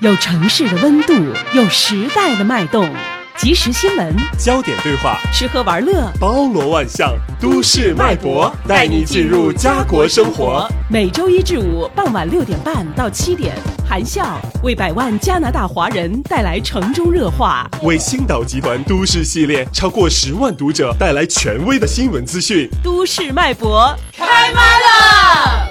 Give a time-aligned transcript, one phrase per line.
[0.00, 1.12] 有城市的温度，
[1.52, 2.88] 有时代的脉动，
[3.36, 10.70] 即时新闻，焦点对话，吃喝玩乐，包罗万象，都市脉搏，带你进入家国生活。
[10.88, 13.56] 每周一至五傍晚六点半到七点，
[13.88, 22.70] 韩笑为百万加拿大华人带来城中热话，为星岛集团都市系列超过十万读者带来权威的新闻资讯。
[22.84, 25.67] 都市脉搏开麦了。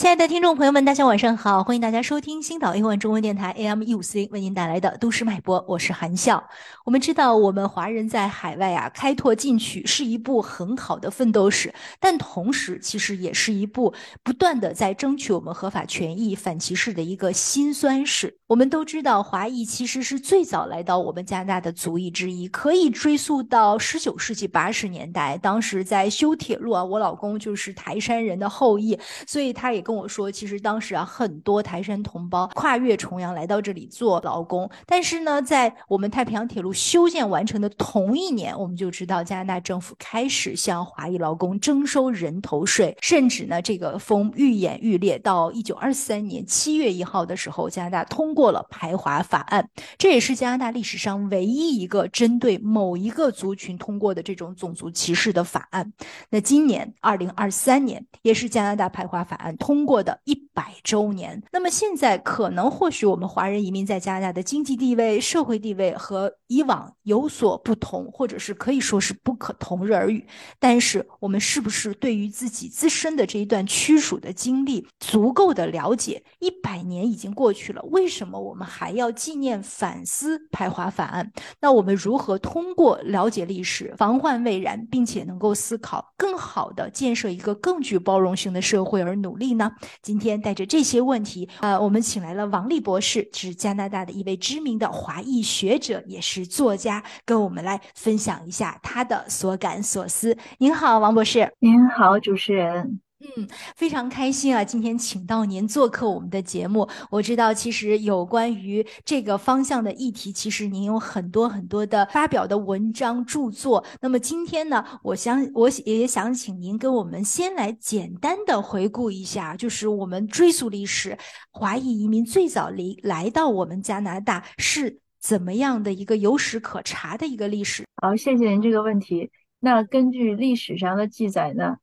[0.00, 1.62] 亲爱的听众朋友们，大家晚上好！
[1.62, 6.42] 欢迎大家收听星岛英文中文电台 AM 一五四零为您带来的都市脉搏，我是韩笑。
[6.86, 13.92] 我们知道，我们华人在海外啊开拓进取是一部很好的奋斗史，但同时其实也是一部
[14.22, 18.38] 不断的在争取我们合法权益、反歧视的一个辛酸史。
[18.46, 29.84] 我们都知道，华裔其实是最早来到我们加拿大的族裔之一，可以追溯到十九世纪八十年代，当时在修铁路啊，我老公就是台山人的后裔，所以他也。
[29.90, 34.70] 跟我说，其实当时啊，很多台山同胞跨越重洋来到这里做劳工。
[34.86, 45.18] 但是呢，在我们太平洋铁路修建完成的同一年，我们就知道加拿大政府开始向华裔劳工征收人头税，甚至呢，这个风愈演愈烈。
[45.18, 55.92] 到一九二三年七月一号的时候，加拿大通过了排华法案，这也是加拿大历史上唯一一个针对某一个族群通过的这种种族歧视的法案。
[56.28, 59.79] 那今年二零二三年，也是加拿大排华法案通。
[59.80, 70.26] 通过的一百周年，那么现在可能或许我们华人移民在加拿大的经济地位、社会地位和以往有所不同，或者是可以说是不可同日而语。
[70.58, 76.22] 但是我们是不是对于自己自身的这一段屈辱的经历足够的了解？
[76.40, 81.32] 一百年已经过去了，为什么我们还要纪念、反思排华法案？
[81.60, 89.70] 那我们如何通过了解历史、防患未然，并且能够思考更好的建设一个更具包容性的社会而努力呢？
[90.02, 100.36] 今天带着这些问题，呃，我们请来了王丽博士，是加拿大的一位知名的华裔学者，也是作家，跟我们来分享一下他的所感所思。
[100.58, 101.52] 您好，王博士。
[101.58, 103.00] 您好，主持人。
[103.22, 104.64] 嗯，非常开心啊！
[104.64, 106.88] 今天请到您做客我们的节目。
[107.10, 113.84] 我知道，其实有关于这个方向的议题，其实您有很多很多的发表的文章著作。
[114.00, 121.18] 那么今天呢，我想我也想请您跟我们先来简单的回顾一下，就是我们追溯历史，
[121.50, 127.84] 华裔移民最早离来到我们加拿大是怎么样的一个有史可查的一个历史。
[128.00, 129.30] 好，谢谢您这个问题。
[129.58, 131.76] 那根据历史上的记载呢？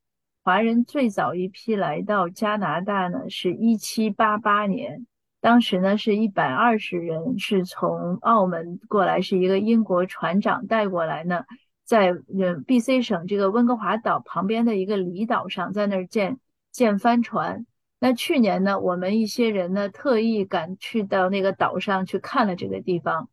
[0.48, 5.06] 华人最早一批来到加拿大呢，是一七八八年，
[5.42, 11.44] 当时呢是一百二十人，是从澳门过来，是一个英国船长带过来呢，
[11.84, 16.40] 在呃 B.C 省这个温哥华岛旁边的一个离岛上，在那儿建
[16.72, 17.66] 建帆船。
[18.00, 23.28] 那去年呢，我们一些人呢特意赶去到那个岛上去看了这个地方，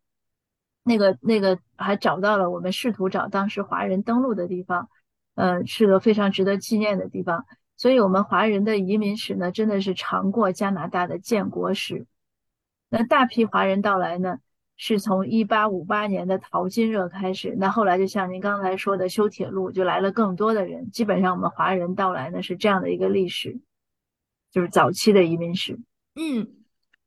[0.83, 4.89] 那个那个还找到了我们试图找当时华人登陆的地方。
[5.35, 7.45] 呃，是个非常值得纪念的地方，
[7.77, 12.07] 所以，我们华人的移民史呢，真的是长过加拿大的建国史。
[12.89, 14.39] 那大批华人到来呢，
[14.77, 17.57] 是从一八五八年的淘金热开始。
[17.59, 20.91] 那后来，就像您刚才说的，修铁路就来了更多的人。
[20.93, 23.59] 基本上，我们华人到来呢，是这样的一个历史，
[24.53, 25.81] 就是早期的移民史。
[26.15, 26.49] 嗯，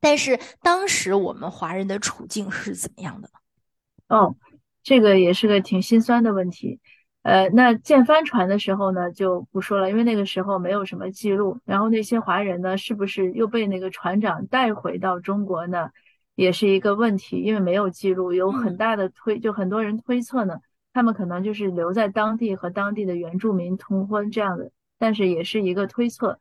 [0.00, 4.16] 但是当时我们华人的处境是怎么样的呢？
[4.16, 4.36] 哦，
[4.82, 6.80] 这个也是个挺心酸的问题。
[7.28, 11.60] 呃，那建帆船的时候呢，就不说了，因为那个时候没有什么记录。
[11.66, 15.90] 然后那些华人呢，是不是又被那个船长带回到中国呢，
[16.36, 20.56] 也是一个问题，因为没有记录，有很大的推，就很多人推测呢，
[20.94, 26.40] 他们可能就是留在当地和当地的原住民通婚这样的，但是也是一个推测。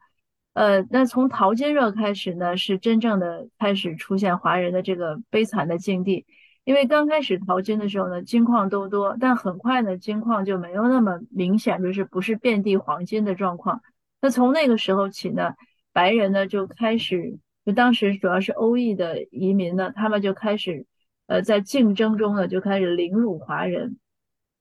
[0.53, 6.25] 呃，那从淘金热开始呢，是真正的开始出现华人的这个悲惨的境地。
[6.67, 13.81] 因为刚开始淘金的时候呢，金矿都多，但很快呢，金矿就没有那么明显，就是不是遍地黄金的状况。
[14.21, 15.53] 那从那个时候起呢，
[15.93, 20.85] 白人呢就开始，就当时主要是欧裔的移民呢，他们就开始，
[21.27, 23.97] 呃，在竞争中呢就开始凌辱华人。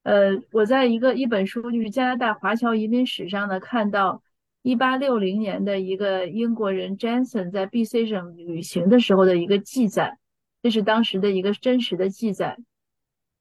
[0.04, 4.22] 呃，我在一个一本书，就是加拿大华侨移民史上呢，看到
[4.62, 10.18] 一八六零年的一个英国人 Jensen 在 B.C 省旅行的时候的一个记载。
[10.66, 12.58] 这是当时的一个真实的记载。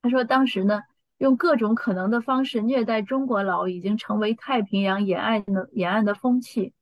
[0.03, 0.83] 他说，当时呢，
[1.17, 6.73] 用各种可能的方式虐待中国佬，已经成为太平洋沿岸的沿岸的风气。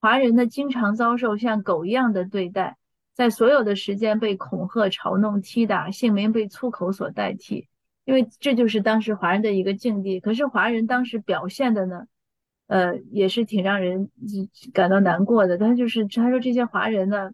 [0.00, 2.78] 华人呢，经常遭受像狗一样的对待，
[3.14, 7.68] 在所有的时间被恐吓、嘲弄、踢打，姓名被粗口所代替。
[8.04, 10.18] 因为这就是当时华人的一个境地。
[10.18, 12.06] 可是华人当时表现的呢，
[12.66, 14.10] 呃，也是挺让人
[14.72, 15.58] 感到难过的。
[15.58, 17.30] 他就是他说这些华人呢。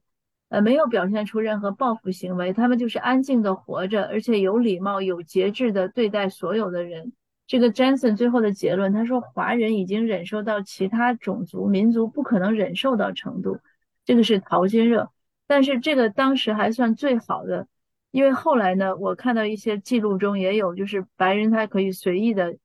[0.49, 7.13] 呃，没有表现出任何报复行为，他们就是安静的活着，而且有礼貌、有节制的对待所有的人。
[7.47, 13.59] 这个 Jensen 最后的结论，他说华人已经忍受到其他种族民族不可能忍受到程度，
[14.05, 15.11] 这个是淘金热。
[15.47, 17.67] 但是这个当时还算最好的，
[18.11, 22.57] 因为后来呢，我看到一些记录中也有，就是白人他可以随意的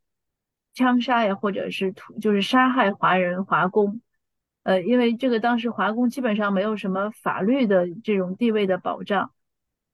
[0.74, 4.02] 枪杀呀，或者是屠，就是杀害华人华工。
[4.64, 9.32] 呃，因为这个当时华工基本上没有什么法律的这种地位的保障。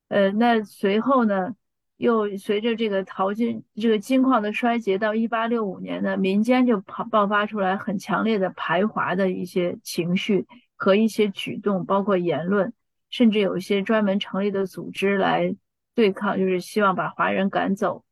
[0.07, 1.55] 呃，那随后呢？
[1.97, 12.71] 又随着这个淘金、这个金矿的衰竭，到一八六五年呢，民间就爆爆发出来很强烈的排华的一些情绪和一些举动，包括言论，
[13.09, 15.53] 甚至有一些专门成立的组织来
[15.93, 18.05] 对抗，就是希望把华人赶走。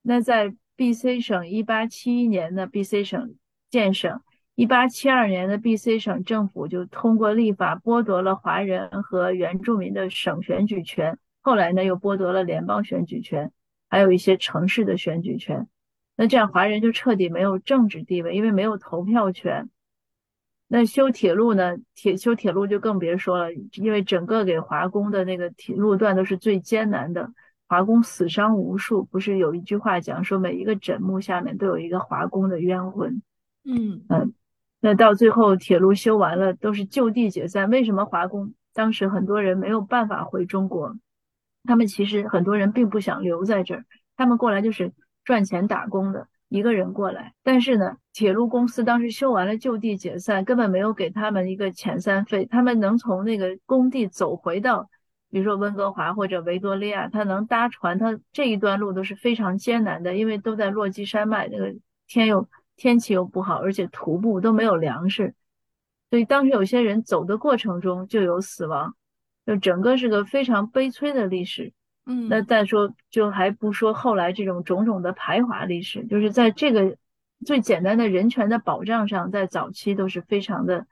[0.00, 3.34] 那在 B.C 省，一八七一年的 B.C 省
[3.68, 4.22] 建省，
[4.56, 11.18] 一八七二年的 B.C 省政府就通过立法剥夺了华人和原住民的省选举权。
[11.42, 13.52] 后来呢，又剥夺了联邦选举权，
[13.90, 15.68] 还有一些城市的选举权。
[16.16, 19.68] 那这样华人就彻底没有政治地位，因为没有投票权。
[20.68, 21.76] 那修铁路呢？
[21.94, 27.30] 铁修铁路就更别说了，因为整个给华工的那个铁路段都是最艰难的，
[27.68, 29.04] 华工死伤无数。
[29.04, 33.20] 不是有一句话讲说，每一个枕木下面都有一个华工的冤魂。
[33.68, 34.32] 嗯嗯，
[34.86, 37.68] 那到最后铁路修完了，都是就地解散。
[37.70, 40.94] 为什么华工当时很多人没有办法回中国？
[41.64, 43.84] 他们其实很多人并不想留在这儿，
[44.16, 44.92] 他们过来就是
[45.24, 47.34] 赚钱打工的，一个人过来。
[47.42, 52.46] 但是呢，铁路公司当时修完了就地解散，根本没有给他们一个遣散费。
[52.46, 54.88] 他们能从那个工地走回到，
[55.32, 61.74] 比如说温哥华或者维多利亚，他能搭船，他这一段路都是非常艰难的，因为都在落基山脉，那个
[62.06, 65.34] 天又天气又不好，而且徒步都没有粮食，
[66.10, 68.94] 所以当时有些人走的过程中就有死亡。
[69.46, 71.72] 就整个是个非常悲催的历史，
[72.04, 76.96] 嗯，那再说就还不说后来这种种种的排华历史，就是在这个
[77.44, 80.88] 最简单的人权的保障上，在早期都是非常的，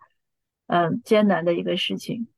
[0.68, 2.28] 嗯，艰难的一个事情。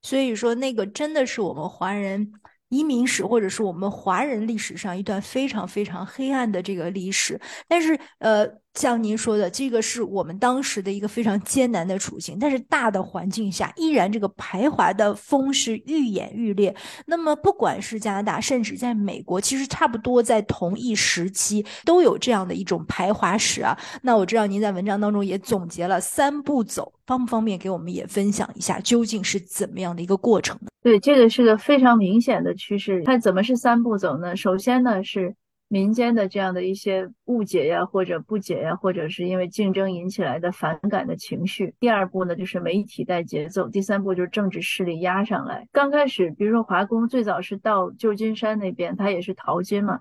[0.00, 2.32] 所以说，那个真的是我们华人
[2.72, 7.38] 移民史，或者是我们华人历史上一段非常非常黑暗的这个历史。
[7.68, 8.48] 但是，呃。
[8.74, 16.74] 像您说的，这个是我们当时的一个非常艰难的处境，但是大的环境下，依然这个排华的风是愈演愈烈。
[17.04, 23.78] 那么，不管是加拿大，甚至在美国，其实差不多在同一时期都有这样的一种排华史啊。
[24.00, 30.68] 那我知道您在文章当中也总结了三步走，方不方便给我们也分享一下，究竟是怎么样的一个过程呢？
[30.82, 33.02] 对，这个是个非常明显的趋势。
[33.04, 34.36] 它怎么是三步走呢？
[34.36, 35.34] 首先呢是。
[35.68, 41.74] 民间的这样的一些误解呀，或者不解呀，或者是因为竞争引起来的反感的情绪。
[41.80, 43.70] 第二步呢，就是媒体带节奏。
[43.70, 45.66] 第三步就是政治势力压上来。
[45.72, 50.00] 刚开始，比如说华工最早是到旧金山那边，他也是淘金嘛。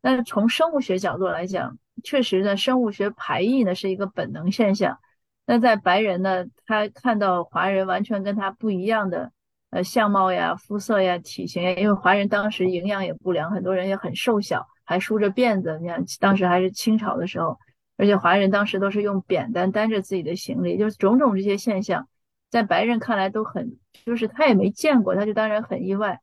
[0.00, 4.96] 那从生物学角度来讲，确实呢，生物学排异呢是一个本能现象。
[5.52, 9.32] 那在白人呢，他看到华人完全跟他不一样的
[9.70, 14.64] 呃相貌呀、肤色呀、体型呀，因为华人当时营养也不良，很多人也很瘦小。
[14.84, 17.58] 还梳着辫子，你看当时还是清朝的时候，
[17.96, 22.06] 而且华人当时都是用扁担担着自己的行李，就是种种这些现象，
[22.48, 23.76] 在白人看来都很，
[24.06, 26.20] 就是他也没见过，他就当然很意外。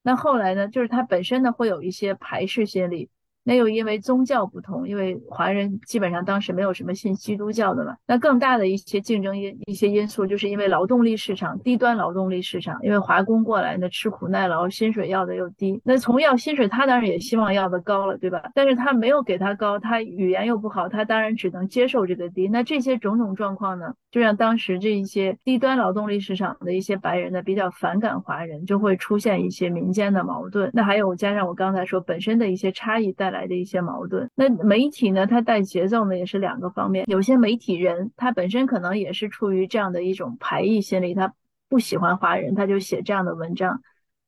[0.00, 3.10] 那后来呢，就是他本身呢会有一些排斥心理。
[3.42, 7.96] 那又因为宗教不同，因为华人基本上当时没有什么信基督教的嘛。
[8.06, 15.80] 那更大的一些竞争因一些因素，就是因为劳动力市场低端劳动力市场，因为华工过来呢吃苦耐劳，薪水要的又低。
[15.82, 18.42] 那从要薪水，他当然也希望要的高了，对吧？
[18.54, 22.46] 但是他没有给他高，他语言又不好，他当然只能接受这个低。
[22.46, 30.70] 那这些种种状况呢，就让当时这一些低端劳动力市场的一些白人呢比较反感华人，就会出现一些民间的矛盾。
[30.74, 33.29] 那还有加上我刚才说本身的一些差异带。
[33.30, 35.26] 来的一些矛盾，那媒体呢？
[35.26, 37.04] 它带节奏呢，也是两个方面。
[37.08, 41.32] 有些媒体人他本身可能也是出于这样的一种排异心理，他
[41.68, 43.82] 不喜欢华人，他就写这样的文章。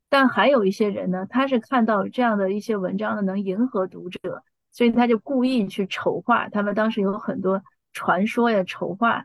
[0.09, 6.49] 但还有一些人呢，他是看到这样的一些文章呢，能迎合读者，所以他就故意去丑化。
[6.49, 9.25] 他们当时有很多传说呀，丑化，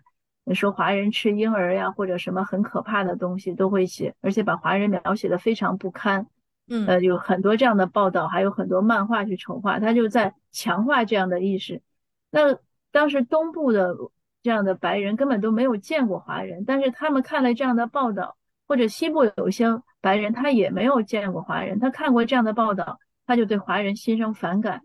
[0.54, 6.26] 说华人吃婴儿呀，或者什么很可怕的东西都会写，而且把华人描写的非常不堪。
[6.70, 11.82] 嗯，呃，有很多这样的报道，还有很多漫画去丑化，他就在强化这样的意识。
[12.30, 12.58] 那
[12.92, 13.96] 当时东部的
[14.44, 24.82] 这样的白人根本都没有见过华人，但是他们看了这样的报道，或者西部有一些白人他也没有见过华人，他看过这样的报道，他就对华人心生反感，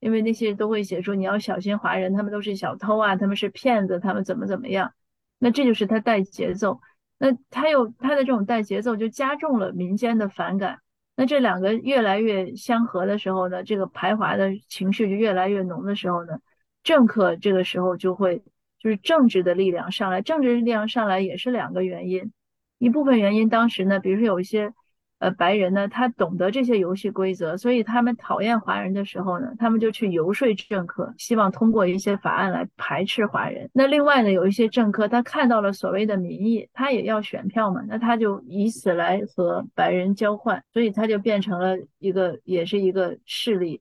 [0.00, 4.92] 因为那些都会写说你要小心华人，他们都是小偷啊，他们是骗子，他们怎么怎么样。
[5.38, 6.80] 那这就是他带节奏。
[7.18, 10.80] 那他又他的这种带节奏就加重了民间的反感。
[11.16, 16.38] 那这两个越来越相合的时候呢，这个排华的情绪就越来越浓的时候呢，
[16.82, 18.42] 政客这个时候就会
[18.78, 22.32] 就是政治的力量上来，政治力量上来也是两个原因，
[22.78, 24.72] 一部分原因当时呢，比如说有一些。
[25.18, 33.70] 呃，白人呢，他懂得这些游戏规则，所以他们讨厌华人的时候呢，他们就去游说政客，希望通过一些法案来排斥华人。
[33.72, 43.80] 那另外呢，有一些政客他看到了所谓的民意，他也要选票嘛，那他就以此来和白人交换，所以他就变成了一个，也是一个势力。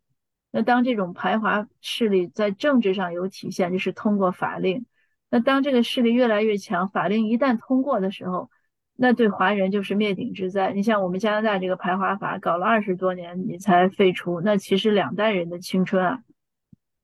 [0.51, 4.85] 那当这种排华势力在政治上有体现，就是通过法令。
[5.31, 8.51] 那当这个势力越来越强，法令一旦通过的时候，
[8.95, 10.71] 那对华人就是灭顶之灾。
[10.73, 16.19] 你像我们加拿大这个排华法搞了二十多年，你才废除，那其实两代人的青春啊，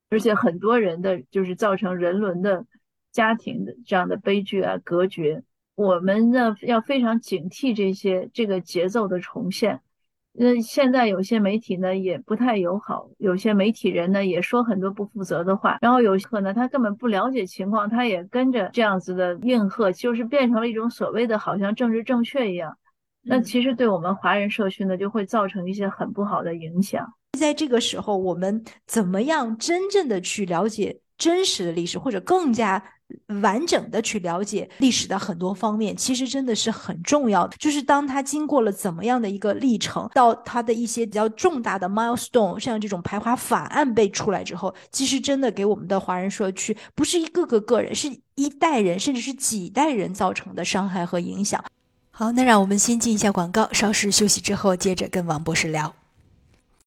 [0.09, 2.65] 而且很多人的就是造成人伦的
[3.11, 5.43] 家庭的这样的悲剧啊，隔绝。
[5.75, 9.81] 我们呢要非常警惕这些这个节奏的重现。
[10.41, 22.77] 那现在有些媒体呢也不太友好，有些媒体人呢也说很多不负责的话，然后有可能他根本不了解情况，他也跟着这样子的应和，就是变成了一种所谓的好像政治正确一样。
[23.21, 27.05] 那其实对我们华人社区呢就会造成一些很不好的影响。
[27.37, 32.81] 在这个时候，我们怎么样真正的去了解真实的历史，或者更加？
[33.41, 37.55] 完整的去了解历史的很多方面，其实真的是很重要的。
[37.57, 51.63] 就是当他经过了怎么样的一个历程，到他的一些比较重大的 milestone，像这种排华法案被出来之后，其实真的给我们的华人社区不是一个个个人，是一代人，甚至是几代人造成的伤害和影响。
[52.11, 55.98] 好，那让我们先进一下广告，稍事休息之后，接着跟王博士聊。